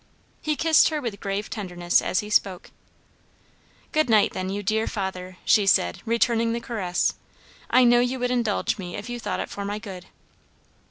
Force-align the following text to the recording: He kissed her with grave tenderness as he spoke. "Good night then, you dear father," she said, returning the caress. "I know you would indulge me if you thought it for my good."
He 0.41 0.55
kissed 0.55 0.89
her 0.89 0.99
with 0.99 1.19
grave 1.19 1.47
tenderness 1.51 2.01
as 2.01 2.21
he 2.21 2.31
spoke. 2.31 2.71
"Good 3.91 4.09
night 4.09 4.33
then, 4.33 4.49
you 4.49 4.63
dear 4.63 4.87
father," 4.87 5.37
she 5.45 5.67
said, 5.67 6.01
returning 6.07 6.53
the 6.53 6.59
caress. 6.59 7.13
"I 7.69 7.83
know 7.83 7.99
you 7.99 8.17
would 8.17 8.31
indulge 8.31 8.79
me 8.79 8.95
if 8.95 9.11
you 9.11 9.19
thought 9.19 9.39
it 9.41 9.51
for 9.51 9.63
my 9.63 9.77
good." 9.77 10.07